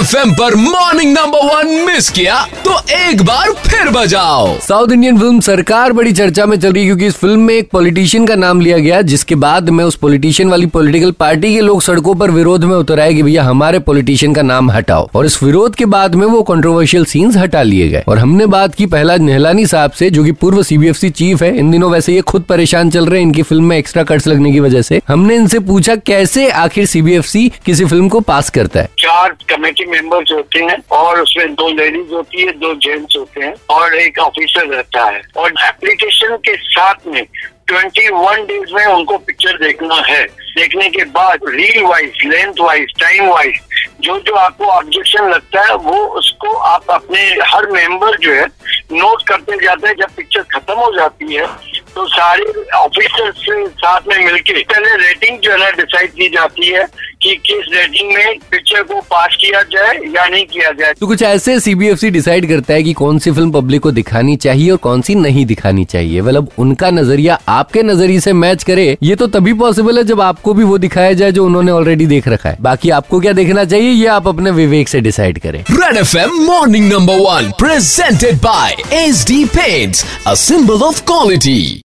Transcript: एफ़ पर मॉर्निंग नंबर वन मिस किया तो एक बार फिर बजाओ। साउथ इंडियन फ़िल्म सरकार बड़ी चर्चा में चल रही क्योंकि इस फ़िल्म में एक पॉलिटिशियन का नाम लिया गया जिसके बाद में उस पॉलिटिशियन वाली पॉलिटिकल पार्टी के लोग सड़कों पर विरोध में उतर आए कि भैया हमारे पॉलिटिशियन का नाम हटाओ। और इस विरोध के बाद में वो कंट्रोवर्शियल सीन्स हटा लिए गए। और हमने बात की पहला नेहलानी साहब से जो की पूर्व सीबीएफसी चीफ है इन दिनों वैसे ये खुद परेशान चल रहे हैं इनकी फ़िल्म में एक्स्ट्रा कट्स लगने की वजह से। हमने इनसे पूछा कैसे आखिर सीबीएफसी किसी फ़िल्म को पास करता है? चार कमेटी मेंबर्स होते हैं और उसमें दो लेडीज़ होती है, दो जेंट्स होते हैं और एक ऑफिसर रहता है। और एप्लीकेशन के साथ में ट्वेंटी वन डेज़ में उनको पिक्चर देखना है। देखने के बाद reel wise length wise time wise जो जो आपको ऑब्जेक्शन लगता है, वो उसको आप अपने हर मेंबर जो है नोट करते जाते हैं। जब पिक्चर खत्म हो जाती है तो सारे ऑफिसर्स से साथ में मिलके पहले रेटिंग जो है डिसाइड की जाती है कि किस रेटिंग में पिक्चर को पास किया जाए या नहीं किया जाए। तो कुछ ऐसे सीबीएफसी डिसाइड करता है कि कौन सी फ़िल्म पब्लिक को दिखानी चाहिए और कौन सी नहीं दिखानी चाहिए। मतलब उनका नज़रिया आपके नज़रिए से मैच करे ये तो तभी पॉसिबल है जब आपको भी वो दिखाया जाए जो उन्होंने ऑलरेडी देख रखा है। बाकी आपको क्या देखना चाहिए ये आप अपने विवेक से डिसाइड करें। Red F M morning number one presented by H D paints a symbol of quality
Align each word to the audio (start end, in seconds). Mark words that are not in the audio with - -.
एफ़ 0.00 0.16
पर 0.30 0.54
मॉर्निंग 0.54 1.12
नंबर 1.12 1.38
वन 1.46 1.68
मिस 1.86 2.08
किया 2.10 2.36
तो 2.64 2.76
एक 2.96 3.22
बार 3.22 3.50
फिर 3.66 3.88
बजाओ। 3.88 4.58
साउथ 4.58 4.92
इंडियन 4.92 5.18
फ़िल्म 5.18 5.40
सरकार 5.40 5.92
बड़ी 5.92 6.12
चर्चा 6.12 6.46
में 6.46 6.58
चल 6.60 6.72
रही 6.72 6.84
क्योंकि 6.84 7.06
इस 7.06 7.16
फ़िल्म 7.16 7.40
में 7.40 7.54
एक 7.54 7.68
पॉलिटिशियन 7.70 8.26
का 8.26 8.34
नाम 8.34 8.60
लिया 8.60 8.78
गया 8.78 9.00
जिसके 9.02 9.34
बाद 9.34 9.68
में 9.70 9.84
उस 9.84 9.96
पॉलिटिशियन 9.96 10.50
वाली 10.50 10.66
पॉलिटिकल 10.66 11.10
पार्टी 11.10 11.52
के 11.54 11.60
लोग 11.60 11.82
सड़कों 11.82 12.14
पर 12.14 12.30
विरोध 12.30 12.64
में 12.64 12.74
उतर 12.76 13.00
आए 13.00 13.14
कि 13.14 13.22
भैया 13.22 13.42
हमारे 13.42 13.78
पॉलिटिशियन 13.80 14.34
का 14.34 14.42
नाम 14.42 14.70
हटाओ। 14.70 15.08
और 15.14 15.26
इस 15.26 15.42
विरोध 15.42 15.74
के 15.74 15.84
बाद 15.86 16.14
में 16.14 16.26
वो 16.26 16.42
कंट्रोवर्शियल 16.42 17.04
सीन्स 17.04 17.36
हटा 17.36 17.62
लिए 17.62 17.88
गए। 17.88 18.02
और 18.08 18.18
हमने 18.18 18.46
बात 18.46 18.74
की 18.74 18.86
पहला 18.86 19.16
नेहलानी 19.16 19.66
साहब 19.66 19.90
से 19.90 20.10
जो 20.10 20.24
की 20.24 20.32
पूर्व 20.32 20.62
सीबीएफसी 20.62 21.10
चीफ 21.10 21.42
है 21.42 21.56
इन 21.58 21.70
दिनों 21.70 21.90
वैसे 21.90 22.14
ये 22.14 22.20
खुद 22.22 22.42
परेशान 22.42 22.90
चल 22.90 23.06
रहे 23.06 23.20
हैं 23.20 23.26
इनकी 23.26 23.42
फ़िल्म 23.42 23.64
में 23.64 23.76
एक्स्ट्रा 23.78 24.02
कट्स 24.04 24.26
लगने 24.26 24.52
की 24.52 24.60
वजह 24.60 24.82
से। 24.82 25.00
हमने 25.08 25.36
इनसे 25.36 25.58
पूछा 25.68 25.96
कैसे 26.06 26.48
आखिर 26.64 26.86
सीबीएफसी 26.86 27.48
किसी 27.66 27.84
फ़िल्म 27.84 28.08
को 28.08 28.20
पास 28.22 28.50
करता 28.50 28.80
है? 28.80 28.88
चार 28.98 29.36
कमेटी 29.50 29.89
मेंबर्स 29.90 30.32
होते 30.32 30.64
हैं 30.64 30.76
और 30.92 31.20
उसमें 31.20 31.54
दो 31.54 31.68
लेडीज़ 31.74 32.12
होती 32.14 32.42
है, 32.42 32.52
दो 32.54 32.74
जेंट्स 32.76 33.16
होते 33.16 33.44
हैं 33.44 33.54
और 33.70 33.94
एक 33.96 34.18
ऑफिसर 34.18 34.66
रहता 34.66 35.04
है। 35.06 35.22
और 35.36 35.52
एप्लीकेशन 35.66 36.36
के 36.38 36.56
साथ 36.56 37.06
में 37.06 37.24
ट्वेंटी 37.66 38.08
वन 38.08 38.44
डेज़ 38.46 38.74
में 38.74 38.84
उनको 38.84 39.16
पिक्चर 39.18 39.58
देखना 39.58 40.02
है। 40.06 40.22
देखने 40.50 40.88
के 40.90 41.04
बाद 41.10 41.40
reel 41.48 41.82
wise 41.82 42.22
length 42.26 42.60
wise 42.60 42.92
time 43.00 43.28
wise 43.28 43.60
जो 44.00 44.18
जो 44.18 44.34
आपको 44.34 44.64
ऑब्जेक्शन 44.66 45.28
लगता 45.30 45.60
है, 45.60 45.74
वो 45.74 46.06
उसको 46.18 46.52
आप 46.52 46.90
अपने 46.90 47.20
हर 47.44 47.70
मेंबर 47.70 48.16
जो 48.18 48.32
है 48.32 48.46
नोट 48.92 49.22
करते 49.28 49.56
जाते 49.64 49.88
हैं। 49.88 49.94
जब 49.96 50.14
पिक्चर 50.16 50.42
खत्म 50.52 50.74
हो 50.74 50.90
जाती 50.96 51.34
है 51.34 51.46
तो 51.94 52.06
सारे 52.08 52.44
ऑफिसर्स 52.76 53.36
से 53.36 53.66
साथ 53.68 54.00
में 54.08 54.18
मिलके 54.24 54.62
पहले 54.64 54.96
रेटिंग 54.96 55.38
जो 55.38 55.52
है 55.52 55.70
डिसाइड 55.72 56.12
की 56.12 56.28
जाती 56.28 56.68
है 56.68 56.84
कि 57.22 57.34
किस 57.46 57.66
रेटिंग 57.72 58.12
में 58.14 58.38
पिक्चर 58.50 58.82
को 58.82 59.00
पास 59.10 59.36
किया 59.40 59.62
जाए 59.72 59.94
या 60.14 60.26
नहीं 60.26 60.44
किया 60.46 60.70
जाए। 60.72 60.92
तो 61.00 61.06
कुछ 61.06 61.22
ऐसे 61.22 61.58
सीबीएफसी 61.60 62.10
डिसाइड 62.10 62.48
करता 62.48 62.74
है 62.74 62.82
कि 62.82 62.92
कौन 62.92 63.18
सी 63.18 63.30
फ़िल्म 63.30 63.50
पब्लिक 63.52 63.82
को 63.82 63.90
दिखानी 63.92 64.36
चाहिए 64.36 64.70
और 64.70 64.76
कौन 64.78 65.02
सी 65.02 65.14
नहीं 65.14 65.44
दिखानी 65.46 65.84
चाहिए। 65.84 66.20
मतलब 66.20 66.50
उनका 66.58 66.90
नज़रिया 66.90 67.38
आपके 67.48 67.82
नज़रिए 67.82 68.20
से 68.20 68.32
मैच 68.34 68.64
करे 68.64 68.96
ये 69.02 69.16
तो 69.16 69.26
तभी 69.28 69.52
पॉसिबल 69.54 69.98
है 69.98 70.04
जब 70.04 70.20
आपको 70.20 70.54
भी 70.54 70.64
वो 70.64 70.78
दिखाया 70.78 71.12
जाए 71.12 71.32
जो 71.32 71.44
उन्होंने 71.46 71.72
ऑलरेडी 71.72 72.06
देख 72.06 72.28
रखा 72.28 72.48
है। 72.48 72.56
बाकी 72.60 72.90
आपको 72.90 73.20
क्या 73.20 73.32
देखना 73.32 73.64
चाहिए 73.64 73.90
ये 73.90 74.06
आप 74.08 74.28
अपने 74.28 74.50
विवेक 74.52 74.88
से 74.88 75.00
डिसाइड 75.00 75.38
करें। 75.38 75.60
Red 75.70 75.96
F 75.96 76.16
M 76.18 76.40
morning 76.46 76.92
number 76.92 77.18
one 77.20 77.52
presented 77.58 78.40
by 78.42 78.76
H 78.94 79.24
D 79.28 79.44
paints 79.54 80.04
a 80.26 80.34
symbol 80.36 80.82
of 80.82 81.02
quality 81.06 81.80